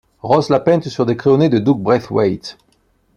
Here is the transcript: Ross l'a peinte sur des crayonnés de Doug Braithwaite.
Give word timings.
Ross 0.23 0.49
l'a 0.49 0.59
peinte 0.59 0.89
sur 0.89 1.05
des 1.05 1.15
crayonnés 1.15 1.47
de 1.49 1.59
Doug 1.59 1.77
Braithwaite. 1.79 2.57